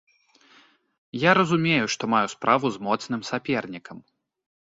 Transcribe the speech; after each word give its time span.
Я 1.23 1.31
разумею, 1.39 1.85
што 1.97 2.03
маю 2.15 2.27
справу 2.35 2.65
з 2.79 2.83
моцным 2.89 3.21
сапернікам. 3.31 3.97